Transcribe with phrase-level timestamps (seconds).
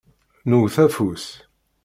[0.49, 1.25] Newwet afus.